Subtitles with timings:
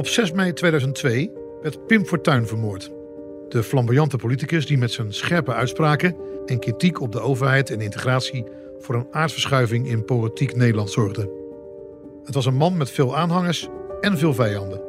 [0.00, 1.32] Op 6 mei 2002
[1.62, 2.90] werd Pim Fortuyn vermoord.
[3.48, 6.16] De flamboyante politicus die met zijn scherpe uitspraken
[6.46, 8.44] en kritiek op de overheid en integratie
[8.78, 11.30] voor een aardverschuiving in politiek Nederland zorgde.
[12.24, 13.68] Het was een man met veel aanhangers
[14.00, 14.82] en veel vijanden.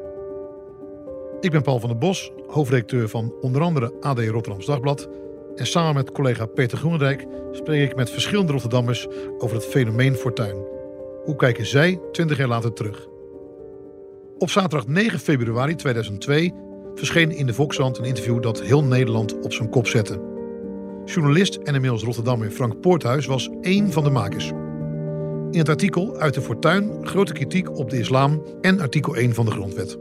[1.39, 5.09] Ik ben Paul van der Bos, hoofdredacteur van onder andere AD Rotterdams Dagblad.
[5.55, 9.07] En samen met collega Peter Groenendijk spreek ik met verschillende Rotterdammers
[9.37, 10.65] over het fenomeen Fortuyn.
[11.23, 13.10] Hoe kijken zij 20 jaar later terug?
[14.41, 16.53] Op zaterdag 9 februari 2002
[16.95, 20.21] verscheen in de Volkskrant een interview dat heel Nederland op zijn kop zette.
[21.05, 24.47] Journalist en inmiddels Rotterdammer Frank Poorthuis was één van de makers.
[25.51, 29.51] In het artikel uitte Fortuyn grote kritiek op de islam en artikel 1 van de
[29.51, 29.97] grondwet.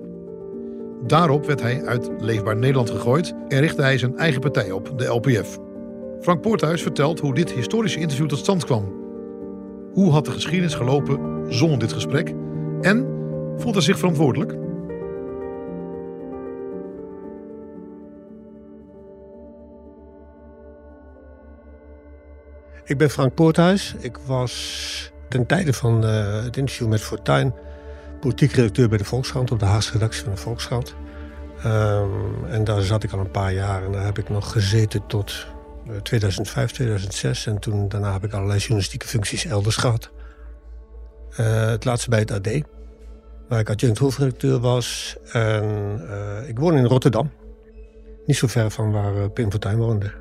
[1.06, 5.06] Daarop werd hij uit Leefbaar Nederland gegooid en richtte hij zijn eigen partij op, de
[5.06, 5.58] LPF.
[6.20, 8.92] Frank Poorthuis vertelt hoe dit historische interview tot stand kwam.
[9.92, 12.34] Hoe had de geschiedenis gelopen zonder dit gesprek?
[12.80, 13.19] En
[13.56, 14.56] voelt hij zich verantwoordelijk?
[22.84, 23.94] Ik ben Frank Poorthuis.
[23.98, 27.54] Ik was ten tijde van uh, het interview met Fortuyn
[28.20, 30.94] politiek redacteur bij de Volkskrant op de Haagse redactie van de Volkskrant.
[31.66, 35.06] Um, en daar zat ik al een paar jaar en daar heb ik nog gezeten
[35.06, 35.46] tot
[36.02, 37.46] 2005, 2006.
[37.46, 40.10] En toen, daarna heb ik allerlei journalistieke functies elders gehad.
[41.40, 42.48] Uh, het laatste bij het AD,
[43.50, 45.16] waar ik adjunct hoofdredacteur was.
[45.32, 45.64] En
[46.02, 47.30] uh, ik woon in Rotterdam.
[48.26, 50.12] Niet zo ver van waar Pim Fortuyn woonde.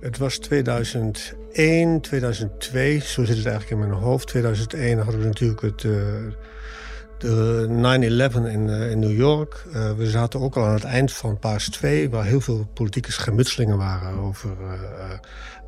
[0.00, 4.26] Het was 2001, 2002, zo zit het eigenlijk in mijn hoofd.
[4.26, 5.92] 2001 hadden we natuurlijk het, uh,
[7.18, 9.64] de 9-11 in, uh, in New York.
[9.74, 13.12] Uh, we zaten ook al aan het eind van Paas 2, waar heel veel politieke
[13.12, 14.50] schermutselingen waren over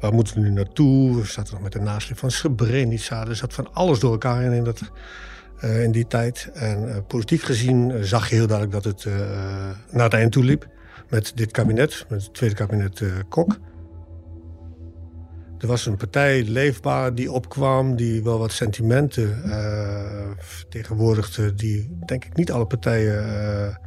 [0.00, 1.16] waar moeten we nu naartoe.
[1.16, 3.26] We zaten nog met de nasleep van Srebrenica.
[3.26, 4.80] Er zat van alles door elkaar in in, dat,
[5.82, 6.50] in die tijd.
[6.54, 9.14] En politiek gezien zag je heel duidelijk dat het
[9.90, 10.68] naar het eind toe liep.
[11.08, 13.58] Met dit kabinet, met het tweede kabinet Kok.
[15.58, 19.42] Er was een partij, Leefbaar, die opkwam, die wel wat sentimenten
[20.38, 23.78] vertegenwoordigde, die denk ik niet alle partijen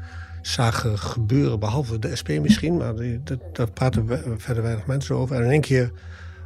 [0.41, 2.93] zagen gebeuren, behalve de SP misschien, maar
[3.23, 5.35] dat, daar praten verder weinig mensen over.
[5.35, 5.91] En in één keer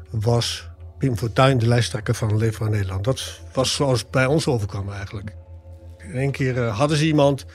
[0.09, 0.70] was
[1.01, 3.03] Pim Fortuyn de lijsttrekker van Leefbaar Nederland.
[3.03, 5.35] Dat was zoals bij ons overkwam eigenlijk.
[5.97, 7.45] In één keer uh, hadden ze iemand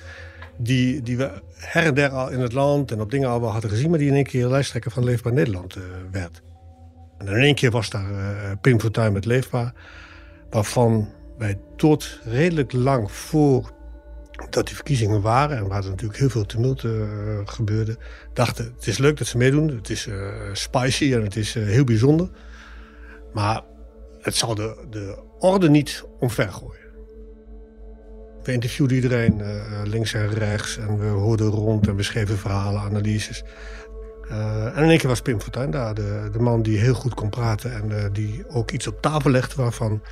[0.57, 3.51] die, die we her en der al in het land en op dingen al wel
[3.51, 5.77] hadden gezien, maar die in één keer lijsttrekker van Leefbaar Nederland
[6.11, 6.43] werd.
[7.19, 9.73] En in één keer was daar uh, Pim Fortuyn met Leefbaar.
[10.51, 13.73] Waarvan wij tot redelijk lang voor
[14.51, 15.57] dat die verkiezingen waren...
[15.57, 16.85] en waar er natuurlijk heel veel tumult
[17.45, 17.97] gebeurde...
[18.33, 19.69] dachten, het is leuk dat ze meedoen.
[19.69, 20.09] Het is
[20.53, 22.31] spicy en het is heel bijzonder.
[23.37, 23.63] Maar
[24.21, 26.85] het zal de, de orde niet omvergooien.
[28.43, 29.43] We interviewden iedereen
[29.85, 30.77] links en rechts...
[30.77, 33.45] en we hoorden rond en we schreven verhalen, analyses...
[34.31, 37.15] Uh, en in één keer was Pim Fortuyn daar, de, de man die heel goed
[37.15, 40.03] kon praten en uh, die ook iets op tafel legde waarvan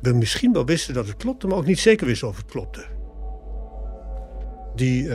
[0.00, 2.84] we misschien wel wisten dat het klopte, maar ook niet zeker wisten of het klopte.
[4.74, 5.08] Die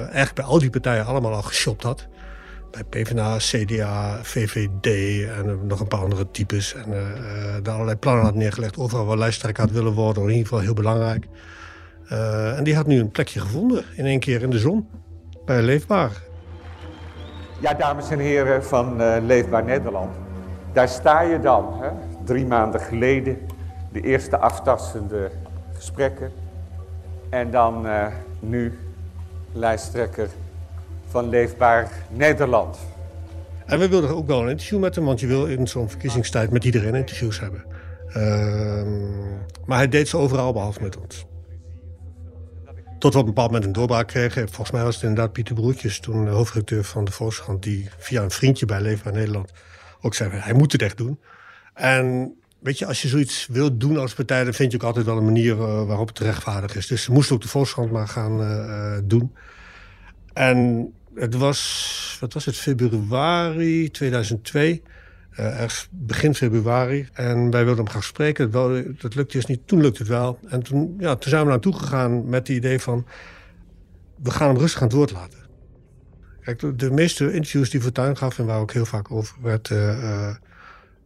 [0.00, 2.08] eigenlijk bij al die partijen allemaal al geshopt had.
[2.70, 4.86] Bij PvdA, CDA, VVD
[5.28, 6.74] en nog een paar andere types.
[6.74, 6.90] En
[7.62, 8.78] daar allerlei plannen had neergelegd.
[8.78, 11.26] Overal waar lijsttrekker had willen worden, in ieder geval heel belangrijk.
[12.56, 14.88] en die had nu een plekje gevonden, in één keer in de zon.
[15.44, 16.10] Bij Leefbaar.
[17.60, 18.96] Ja, dames en heren van
[19.26, 20.16] Leefbaar Nederland.
[20.72, 21.88] Daar sta je dan, hè?
[22.24, 23.38] drie maanden geleden.
[23.92, 25.30] De eerste aftastende
[25.72, 26.32] gesprekken.
[27.30, 27.86] En dan
[28.40, 28.78] nu
[29.52, 30.28] lijsttrekker
[31.08, 32.78] van Leefbaar Nederland.
[33.66, 36.50] En we wilden ook wel een interview met hem, want je wil in zo'n verkiezingstijd
[36.50, 37.64] met iedereen interviews hebben.
[38.08, 38.82] Uh,
[39.66, 41.26] maar hij deed ze overal behalve met ons.
[42.98, 44.48] Tot we op een bepaald moment een doorbraak kregen.
[44.48, 48.22] Volgens mij was het inderdaad Pieter Broertjes, toen de hoofdredacteur van de Volkskrant, die via
[48.22, 49.52] een vriendje bij Leefbaar Nederland
[50.00, 51.20] ook zei: hij moet het echt doen.
[51.74, 55.06] En weet je, als je zoiets wilt doen als partij, dan vind je ook altijd
[55.06, 56.86] wel een manier uh, waarop het rechtvaardig is.
[56.86, 59.34] Dus ze moesten ook de Volkskrant maar gaan uh, doen.
[60.32, 64.82] En het was, wat was het, februari 2002.
[65.32, 67.08] Uh, ergens begin februari.
[67.12, 68.50] En wij wilden hem gaan spreken.
[68.50, 69.60] Dat, dat lukte dus niet.
[69.66, 70.38] Toen lukte het wel.
[70.48, 73.06] En toen, ja, toen zijn we naartoe gegaan met het idee van...
[74.22, 75.38] we gaan hem rustig aan het woord laten.
[76.40, 78.38] Kijk, de, meeste interviews die Fortuyn gaf...
[78.38, 80.34] en waar ook heel vaak over werd uh, uh,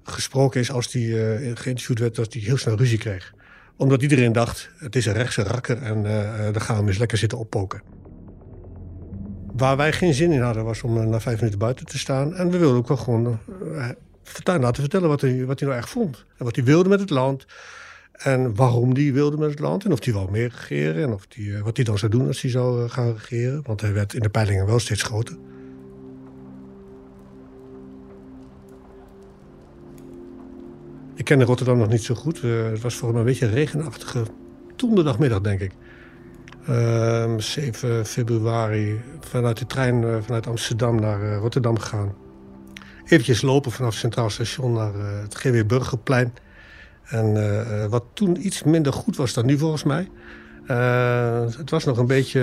[0.03, 0.61] gesproken...
[0.61, 1.03] is als hij
[1.55, 3.35] geïnterviewd werd, dat hij heel snel ruzie kreeg.
[3.77, 5.83] Omdat iedereen dacht, het is een rechtse rakker...
[5.83, 6.03] en
[6.53, 8.02] dan gaan we hem eens lekker zitten oppoken.
[9.57, 12.35] Waar wij geen zin in hadden was om na vijf minuten buiten te staan.
[12.35, 13.39] En we wilden ook wel gewoon
[14.23, 16.25] Fortuyn laten vertellen wat hij, wat hij nou echt vond.
[16.39, 17.47] En wat hij wilde met het land.
[18.13, 19.85] En waarom die wilde met het land.
[19.85, 21.03] En of hij wel meer regeren.
[21.03, 23.63] En of die, wat hij dan zou doen als hij zou gaan regeren.
[23.67, 25.37] Want hij werd in de peilingen wel steeds groter.
[31.15, 32.43] Ik kende Rotterdam nog niet zo goed.
[32.43, 34.23] Het was voor mij een beetje een regenachtige
[34.77, 35.73] donderdagmiddag, denk ik.
[36.69, 42.15] Uh, ehm, 7 februari vanuit de trein uh, vanuit Amsterdam naar uh, Rotterdam gegaan.
[43.05, 46.33] Eventjes lopen vanaf Centraal Station naar het GW Burgerplein.
[47.03, 50.09] En wat toen iets minder goed was dan nu volgens mij.
[51.57, 52.41] het was nog een beetje...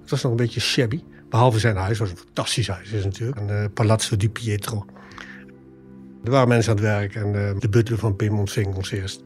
[0.00, 1.02] het was nog een beetje shabby.
[1.28, 3.40] Behalve zijn huis, was een fantastisch huis is natuurlijk.
[3.40, 4.84] Een Palazzo di Pietro.
[6.24, 9.22] Er waren mensen aan het werk en de butler van Pim ontving ons eerst.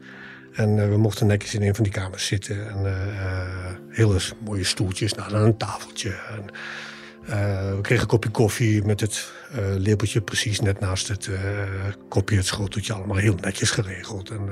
[0.53, 2.69] En uh, we mochten netjes in een van die kamers zitten.
[2.69, 2.95] En uh,
[3.89, 6.09] hele mooie stoeltjes, nou, een tafeltje.
[6.09, 6.45] En,
[7.75, 9.31] we kregen een kopje koffie met het
[9.77, 11.29] lepeltje precies net naast het
[12.09, 12.93] kopje, het schoteltje.
[12.93, 14.29] Allemaal heel netjes geregeld.
[14.29, 14.49] En,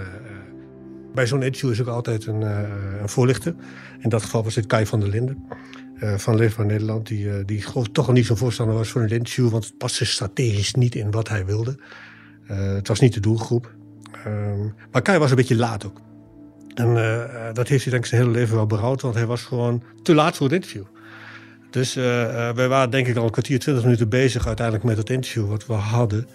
[1.13, 3.55] bij zo'n interview is ook altijd een, een, voorlichter.
[3.99, 5.47] In dat geval was het Kai van der Linden.
[5.99, 9.65] van Leefbaar Nederland, die, die toch al niet zo'n voorstander was voor een interview, want
[9.65, 11.77] het paste strategisch niet in wat hij wilde.
[12.51, 13.73] Eh, het was niet de doelgroep.
[14.25, 16.01] Ehm, maar Kai was een beetje laat ook.
[16.73, 19.43] En uh, dat heeft hij denk ik zijn hele leven wel berouwd, want hij was
[19.43, 20.83] gewoon te laat voor het interview.
[21.69, 22.03] Dus uh,
[22.49, 25.65] wij waren denk ik al een kwartier, twintig minuten bezig uiteindelijk met het interview wat
[25.65, 26.27] we hadden.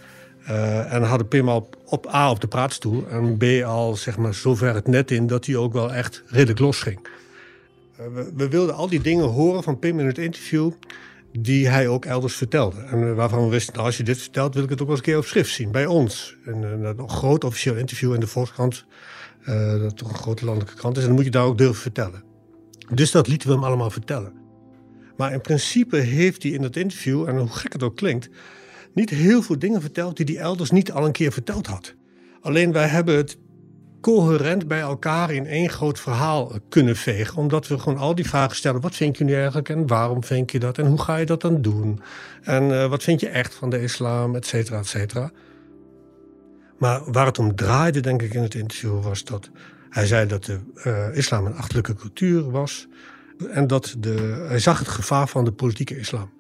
[0.89, 4.75] En hadden Pim al op A op de praatstoel en B al zeg maar zover
[4.75, 6.99] het net in dat hij ook wel echt redelijk los ging.
[7.97, 10.71] We, we, wilden al die dingen horen van Pim in het interview
[11.33, 12.81] die hij ook elders vertelde.
[12.81, 15.07] En waarvan we wisten, nou, als je dit vertelt, wil ik het ook wel eens
[15.07, 16.37] een keer op schrift zien, bij ons.
[16.45, 18.85] Een, een, groot officieel interview in de Volkskrant,
[19.49, 21.83] uh, dat toch een grote landelijke krant is, en dan moet je daar ook durven
[21.83, 22.23] vertellen.
[22.95, 24.33] Dus dat lieten we hem allemaal vertellen.
[25.17, 28.29] Maar in principe heeft hij in dat interview, en hoe gek het ook klinkt,
[28.95, 31.95] niet heel veel dingen verteld die hij elders niet al een keer verteld had.
[32.41, 33.39] Alleen wij hebben het
[34.07, 37.37] coherent bij elkaar in één groot verhaal kunnen vegen.
[37.37, 38.81] Omdat we gewoon al die vragen stellen.
[38.81, 41.41] Wat vind je nu eigenlijk en waarom vind je dat en hoe ga je dat
[41.41, 42.01] dan doen?
[42.43, 45.31] En uh, wat vind je echt van de islam, et cetera, et cetera.
[46.79, 49.51] Maar waar het om draaide, denk ik, in het interview was dat
[49.91, 52.87] hij zei dat de uh, islam een achterlijke cultuur was.
[53.51, 56.31] En dat de, hij zag het gevaar van de politieke islam.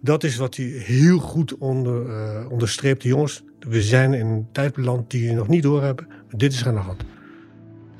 [0.00, 3.08] Dat is wat hij heel goed onder, uh, onderstreepte.
[3.08, 6.06] Jongens, we zijn in een tijd beland die je nog niet doorhebben.
[6.08, 7.02] Maar dit is aan de hand.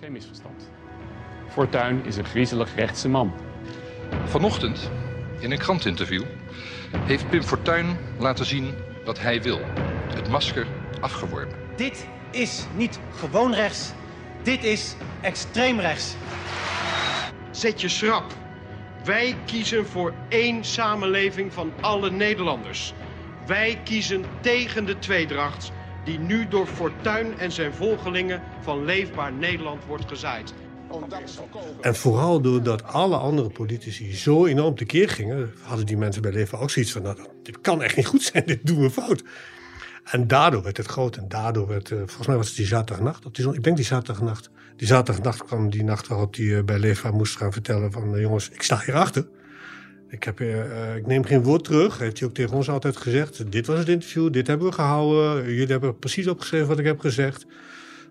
[0.01, 0.71] Geen misverstand.
[1.49, 3.33] Fortuyn is een griezelig rechtse man.
[4.25, 4.91] Vanochtend,
[5.39, 6.23] in een krantinterview,
[6.97, 7.87] heeft Pim Fortuyn
[8.19, 8.75] laten zien
[9.05, 9.61] wat hij wil.
[10.15, 10.67] Het masker
[11.01, 11.57] afgeworpen.
[11.77, 13.93] Dit is niet gewoon rechts.
[14.43, 16.15] Dit is extreem rechts.
[17.51, 18.35] Zet je schrap.
[19.05, 22.95] Wij kiezen voor één samenleving van alle Nederlanders.
[23.47, 25.73] Wij kiezen tegen de tweedracht
[26.05, 30.55] die nu door Fortuin en zijn volgelingen van Leefbaar Nederland wordt gezaaid.
[31.81, 36.59] En vooral doordat alle andere politici zo enorm tekeer gingen, hadden die mensen bij Leven
[36.59, 39.23] ook zoiets van: nou, dit kan echt niet goed zijn, dit doen we fout.
[40.05, 41.17] En daardoor werd het groot.
[41.17, 43.35] En daardoor werd, uh, volgens mij was het die zaterdagnacht.
[43.35, 44.51] Die, ik denk die zaterdagnacht.
[44.77, 48.15] Die zaterdagnacht kwam die nacht waarop hij uh, bij Leefbaar moest gaan vertellen van...
[48.15, 49.27] Uh, jongens, ik sta hierachter.
[50.17, 50.41] Ik, heb,
[50.97, 51.99] ik neem geen woord terug.
[51.99, 53.53] Heeft hij ook tegen ons altijd gezegd.
[53.53, 55.45] Dit was het interview, dit hebben we gehouden.
[55.45, 57.47] Jullie hebben precies opgeschreven wat ik heb gezegd.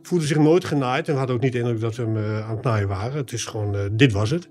[0.01, 1.09] Voelde zich nooit genaaid.
[1.09, 3.17] En hadden ook niet de indruk dat we hem aan het naaien waren.
[3.17, 4.47] Het is gewoon, dit was het.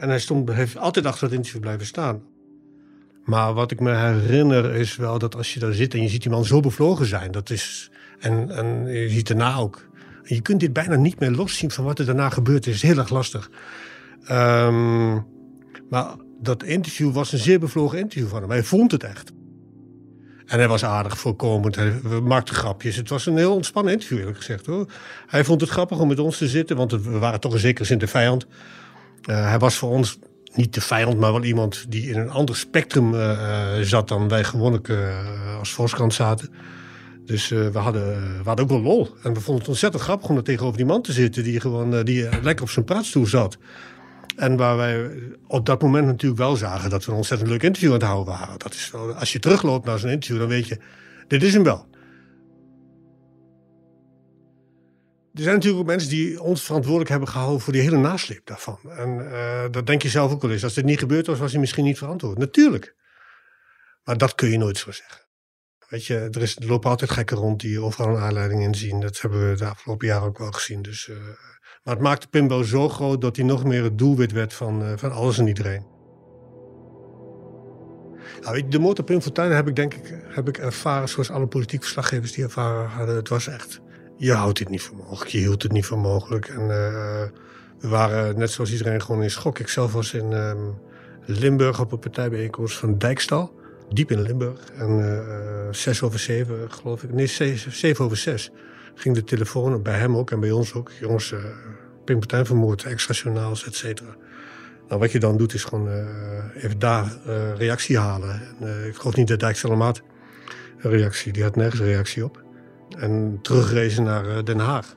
[0.00, 2.22] en hij stond, heeft altijd achter het interview blijven staan.
[3.24, 6.22] Maar wat ik me herinner is wel dat als je daar zit en je ziet
[6.22, 7.90] die man zo bevlogen zijn, dat is.
[8.18, 9.88] En, en je ziet daarna ook.
[10.24, 12.64] je kunt dit bijna niet meer loszien van wat er daarna gebeurt.
[12.64, 13.50] Het is heel erg lastig.
[14.30, 15.26] Um,
[15.88, 18.50] maar dat interview was een zeer bevlogen interview van hem.
[18.50, 19.32] Hij vond het echt.
[20.46, 21.76] En hij was aardig voorkomend.
[21.76, 21.92] Hij
[22.22, 22.96] maakte grapjes.
[22.96, 24.86] Het was een heel ontspannen interview, eerlijk gezegd hoor.
[25.26, 27.84] Hij vond het grappig om met ons te zitten, want we waren toch een zekere
[27.84, 28.46] zin de vijand.
[29.30, 30.18] Uh, hij was voor ons
[30.54, 34.44] niet de vijand, maar wel iemand die in een ander spectrum uh, zat dan wij
[34.44, 34.92] gewoonlijk
[35.58, 36.50] als Volkskrant zaten.
[37.24, 39.08] Dus we, hadden, we ook wel lol.
[39.22, 42.04] En we vonden het ontzettend grappig om er tegenover die man te zitten die gewoon
[42.04, 43.58] die lekker op zijn praatstoel zat.
[44.38, 45.10] En waar wij
[45.46, 48.34] op dat moment natuurlijk wel zagen dat we een ontzettend leuk interview aan het houden
[48.34, 48.58] waren.
[48.58, 50.78] Dat is als je terugloopt naar zo'n interview, dan weet je,
[51.26, 51.88] dit is hem wel.
[55.38, 58.78] er zijn natuurlijk ook mensen die ons verantwoordelijk hebben gehouden voor die hele nasleep daarvan.
[58.88, 60.64] En uh, dat denk je zelf ook wel eens.
[60.64, 62.38] Als dit niet gebeurd was, was hij misschien niet verantwoord.
[62.38, 62.94] Natuurlijk.
[64.04, 65.27] Maar dat kun je nooit zo zeggen.
[65.88, 69.00] Weet je, er, is, er lopen altijd gekken rond die overal een aanleiding in zien.
[69.00, 70.82] Dat hebben we de afgelopen jaren ook wel gezien.
[70.82, 71.16] Dus, uh,
[71.82, 74.92] maar het maakte Pimbo zo groot dat hij nog meer het doelwit werd van, uh,
[74.96, 75.86] van alles en iedereen.
[78.40, 81.82] Nou, de motor Pim Fortuyn heb ik denk ik heb ik ervaren zoals alle politiek
[81.82, 83.16] verslaggevers die ervaren hadden.
[83.16, 83.80] Het was echt
[84.16, 85.30] je houdt het niet voor mogelijk.
[85.30, 86.48] Je hield het niet voor mogelijk.
[86.48, 86.66] En
[87.78, 89.58] we waren net zoals iedereen gewoon in schok.
[89.58, 90.58] Ik zelf was in ehm,
[91.24, 93.57] Limburg op een partijbijeenkomst van Dijkstal.
[93.90, 94.60] Diep in Limburg.
[94.76, 97.12] En zes over zeven, geloof ik.
[97.12, 97.26] Nee,
[97.68, 98.50] zeven over zes
[98.98, 100.90] ging de telefoon, bij hem ook en bij ons ook.
[101.00, 101.38] Jongens, uh,
[102.04, 104.16] Pim Partijn vermoord, extra journaals, et cetera.
[104.88, 108.42] Nou, wat je dan doet is gewoon uh, even daar uh, reactie halen.
[108.60, 109.94] En, ik geloof niet dat Dijkstal een
[110.78, 112.42] reactie, die had nergens reactie op.
[112.98, 114.94] En terugrezen naar Den Haag,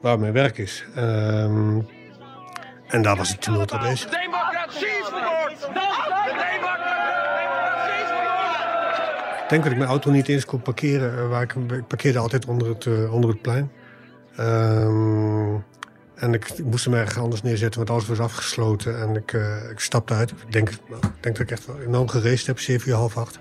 [0.00, 0.84] waar mijn werk is.
[0.96, 1.86] Um,
[2.86, 4.10] en daar was het tumult al bezig.
[4.10, 6.59] Democratie is vermoord!
[9.50, 11.18] Ik denk dat ik mijn auto niet eens kon parkeren.
[11.18, 13.70] Eh, waar ik, ik parkeerde altijd onder het, uh, onder het plein.
[14.40, 15.64] Um,
[16.14, 19.00] en ik, ik, moest hem ergens anders neerzetten, want alles was afgesloten.
[19.00, 20.30] En ik, uh, ik stapte uit.
[20.30, 23.16] Ik denk, nou, ik denk dat ik echt wel enorm gereisd heb, 7 uur half
[23.16, 23.38] acht.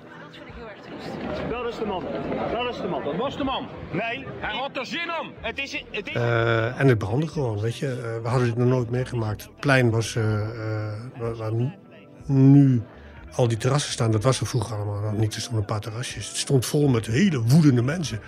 [1.49, 2.03] Dat is de man.
[2.51, 3.03] Dat is de man.
[3.03, 3.67] Dat was de man.
[3.91, 5.31] Nee, hij had er zin om.
[5.41, 5.85] Het is...
[5.91, 6.15] Het is...
[6.15, 7.87] Uh, en het brandde gewoon, weet je.
[7.87, 9.43] Uh, we hadden dit nog nooit meegemaakt.
[9.43, 10.17] Het plein was...
[11.37, 11.53] waar
[12.25, 12.81] nu
[13.35, 15.35] al die terrassen staan, dat was er vroeger allemaal niet.
[15.35, 16.27] Er stonden een paar terrasjes.
[16.27, 18.19] Het stond vol met hele woedende mensen.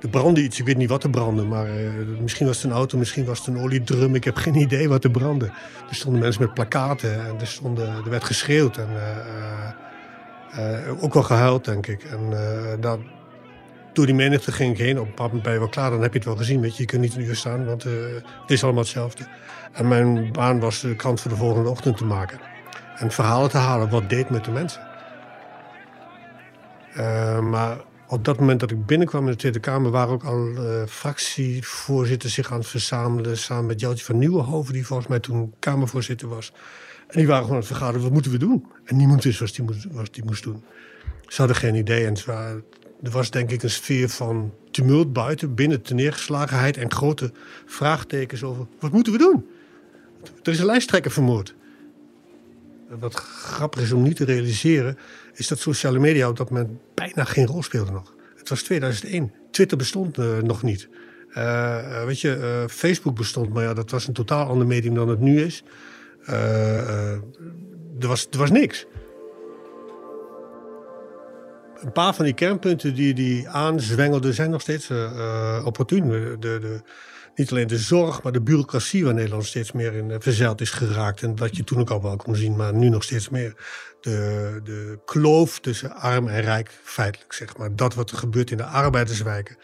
[0.00, 2.76] Er brandde iets, ik weet niet wat er brandde, maar uh, misschien was het een
[2.76, 4.14] auto, misschien was het een oliedrum.
[4.14, 5.46] Ik heb geen idee wat er brandde.
[5.88, 11.14] Er stonden mensen met plakaten en er, stonden, er werd geschreeuwd en uh, uh, ook
[11.14, 12.02] wel gehuild, denk ik.
[12.02, 12.20] En
[12.80, 12.98] dat,
[13.92, 14.98] door die menigte ging ik heen.
[14.98, 16.60] Op een bepaald moment ben je wel klaar, dan heb je het wel gezien.
[16.60, 19.24] Weet je, je kunt niet een uur staan, want het is allemaal hetzelfde.
[19.72, 22.38] En mijn baan was de krant voor de volgende ochtend te maken
[23.00, 24.80] en verhalen te halen wat deed met de mensen.
[26.96, 29.90] Uh, maar op dat moment dat ik binnenkwam in de Tweede Kamer...
[29.90, 33.38] waren ook al uh, fractievoorzitters zich aan het verzamelen...
[33.38, 36.52] samen met Jeltje van Nieuwenhoven, die volgens mij toen Kamervoorzitter was.
[37.08, 38.66] En die waren gewoon aan het vergaderen, wat moeten we doen?
[38.84, 40.64] En niemand wist wat die moest, die moest doen.
[41.26, 42.16] Ze hadden geen idee en
[43.02, 45.54] er was denk ik een sfeer van tumult buiten...
[45.54, 47.32] binnen neergeslagenheid en grote
[47.66, 48.66] vraagtekens over...
[48.80, 49.46] wat moeten we doen?
[50.42, 51.54] Er is een lijsttrekker vermoord
[52.98, 54.98] wat grappig is om niet te realiseren,
[55.34, 58.14] is dat sociale media op dat moment bijna geen rol speelde nog.
[58.36, 59.32] Het was 2001.
[59.50, 60.88] Twitter bestond uh, nog niet.
[61.34, 65.20] Uh, weet je, Facebook bestond, maar ja, dat was een totaal ander medium dan het
[65.20, 65.64] nu is.
[66.24, 67.20] er,
[67.98, 68.86] was, er was niks.
[71.80, 74.90] Een paar van die kernpunten die, die aanzwengelden zijn nog steeds
[75.64, 76.08] opportun.
[76.08, 76.80] De, de,
[77.34, 80.70] niet alleen de zorg, maar de bureaucratie waar Nederland steeds meer in eh, verzeild is
[80.70, 81.22] geraakt.
[81.22, 83.54] En dat je toen ook al wel kon zien, maar nu nog steeds meer.
[84.00, 87.76] De, de kloof tussen arm en rijk, feitelijk zeg maar.
[87.76, 89.56] Dat wat er gebeurt in de arbeiderswijken.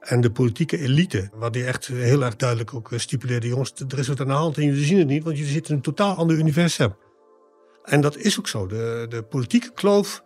[0.00, 3.46] En de politieke elite, wat die echt heel erg duidelijk ook eh, stipuleerde.
[3.46, 5.70] Jongens, er is wat aan de hand en jullie zien het niet, want jullie zitten
[5.70, 6.94] in een totaal ander universum.
[7.84, 8.66] En dat is ook zo.
[8.66, 10.22] De, de politieke kloof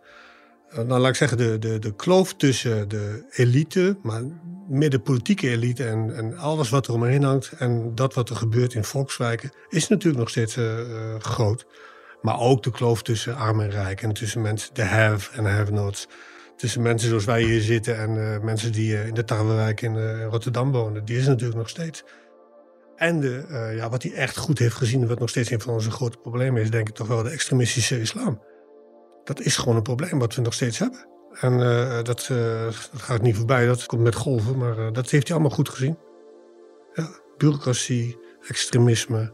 [0.75, 4.21] nou, laat ik zeggen, de, de, de kloof tussen de elite, maar
[4.67, 8.35] meer de politieke elite en, en alles wat er omheen hangt en dat wat er
[8.35, 10.75] gebeurt in volkswijken, is natuurlijk nog steeds uh,
[11.19, 11.65] groot.
[12.21, 16.07] Maar ook de kloof tussen arm en rijk en tussen mensen, de have en have-nots.
[16.55, 21.05] Tussen mensen zoals wij hier zitten en mensen die in de Tarwewijk in Rotterdam wonen,
[21.05, 22.03] die is natuurlijk nog steeds.
[22.95, 25.91] En de, ja, wat hij echt goed heeft gezien, wat nog steeds een van onze
[25.91, 28.41] grote problemen is, denk ik toch wel de extremistische islam
[29.27, 31.05] dat is gewoon een probleem wat we nog steeds hebben.
[31.39, 31.57] En
[32.03, 35.37] dat, uh, dat, gaat niet voorbij, dat komt met golven, maar uh, dat heeft hij
[35.37, 35.97] allemaal goed gezien.
[36.93, 38.17] Ja, bureaucratie,
[38.47, 39.33] extremisme,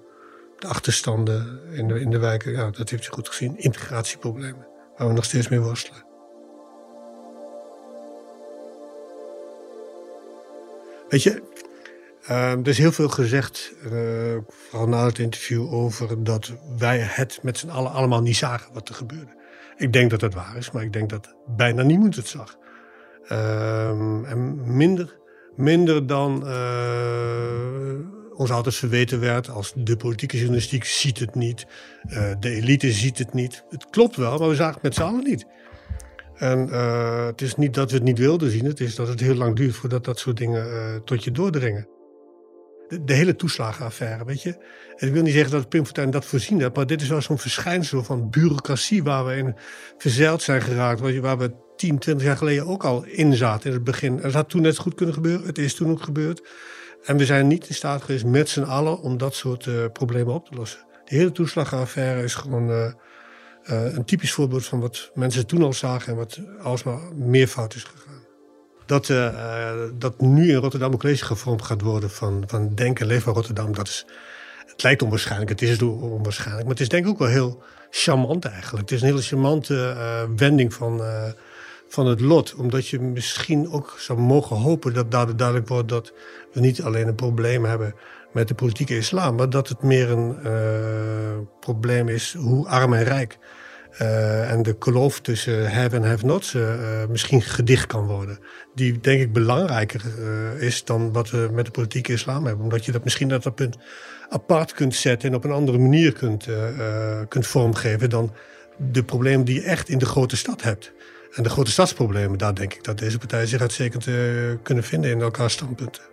[0.58, 3.58] de achterstanden in de, in de wijken, ja, dat heeft hij goed gezien.
[3.58, 6.06] Integratieproblemen, waar we nog steeds mee worstelen.
[11.10, 11.44] Weet je,
[12.28, 13.74] er is heel veel gezegd,
[14.48, 18.90] vooral na het interview, over dat wij het met z'n allen allemaal niet zagen wat
[18.90, 19.42] er gebeurde.
[19.84, 22.58] Ik denk dat dat waar is, maar ik denk dat bijna niemand het zag.
[23.32, 25.18] Uh, en minder,
[25.56, 31.66] minder dan uh, ons altijd verweten werd als de politieke journalistiek ziet het niet,
[32.10, 33.64] uh, de elite ziet het niet.
[33.70, 35.46] Het klopt wel, maar we zagen het met z'n allen niet.
[36.36, 39.20] En uh, het is niet dat we het niet wilden zien, het is dat het
[39.20, 41.88] heel lang duurt voordat dat soort dingen tot je doordringen
[43.02, 44.56] de, hele toeslagenaffaire, weet je.
[44.98, 47.38] Ik wil niet zeggen dat Pim Fortuyn dat voorzien heeft, maar dit is wel zo'n
[47.38, 49.56] verschijnsel van bureaucratie waar we in
[49.98, 53.84] verzeild zijn geraakt, waar we 10, 20 jaar geleden ook al in zaten in het
[53.84, 54.18] begin.
[54.18, 56.42] Het had toen net goed kunnen gebeuren, het is toen ook gebeurd.
[57.04, 60.34] En we zijn niet in staat geweest met z'n allen om dat soort uh, problemen
[60.34, 60.80] op te lossen.
[61.06, 62.92] De hele toeslagenaffaire is gewoon uh,
[63.70, 67.76] uh, een typisch voorbeeld van wat mensen toen al zagen en wat alsmaar meer fout
[67.76, 68.13] is gegaan
[68.86, 73.06] dat, uh, dat nu in Rotterdam een college gevormd gaat worden van, van Denk en
[73.06, 73.74] Leef van Rotterdam.
[73.74, 74.06] Dat is,
[74.66, 76.64] het lijkt onwaarschijnlijk, het is onwaarschijnlijk.
[76.64, 78.82] Maar het is denk ik ook wel heel charmant eigenlijk.
[78.82, 81.02] Het is een hele charmante uh, wending van,
[81.88, 82.56] van het lot.
[82.56, 86.14] Omdat je misschien ook zou mogen hopen dat daardoor duidelijk wordt dat
[86.54, 87.96] we niet alleen een probleem hebben
[88.32, 90.38] met de politieke islam, maar dat het meer een
[91.60, 93.38] probleem is hoe arm en rijk.
[94.02, 96.74] Uh, en de kloof tussen have en have-nots uh,
[97.10, 98.40] misschien gedicht kan worden.
[98.76, 100.02] Die denk ik belangrijker
[100.58, 102.64] is dan wat we met de politieke islam hebben.
[102.64, 103.78] Omdat je dat misschien op dat punt
[104.30, 106.48] apart kunt zetten en op een andere manier kunt,
[107.28, 108.34] kunt vormgeven dan
[108.78, 110.92] de problemen die je echt in de grote stad hebt.
[111.32, 114.08] En de grote stadsproblemen, daar denk ik dat deze partijen zich uitstekend
[114.64, 116.04] kunnen vinden in elkaar standpunten.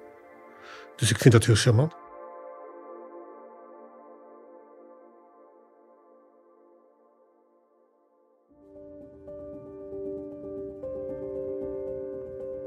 [0.97, 2.00] Dus ik vind dat heel charmant.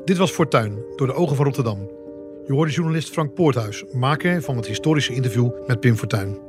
[0.05, 1.89] Dit was Fortuin, door de ogen van Rotterdam.
[2.45, 6.39] Je hoorde journalist Frank Poorthuis, maker van het historische interview met Pim Fortuyn.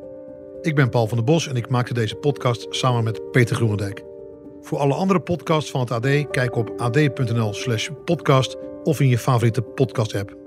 [0.61, 4.03] Ik ben Paul van der Bos en ik maakte deze podcast samen met Peter Groenendijk.
[4.61, 9.19] Voor alle andere podcasts van het AD, kijk op ad.nl slash podcast of in je
[9.19, 10.44] favoriete podcast app.